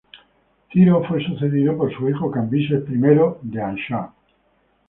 [0.73, 2.97] Ciro fue sucedido por su hijo Cambises I
[3.43, 4.09] de Anshan.